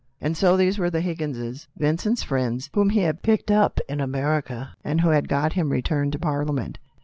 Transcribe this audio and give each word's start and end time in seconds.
And 0.19 0.35
so 0.35 0.57
these 0.57 0.79
were 0.79 0.89
the 0.89 1.01
Higgins; 1.01 1.67
Vincent's 1.77 2.23
friends, 2.23 2.71
whom 2.73 2.89
he 2.89 3.01
had 3.01 3.21
picked 3.21 3.51
up 3.51 3.79
in 3.87 4.01
America, 4.01 4.73
and 4.83 4.99
who 5.01 5.09
had 5.09 5.29
got 5.29 5.53
him 5.53 5.71
returned 5.71 6.13
to 6.13 6.17
Parliament. 6.17 6.79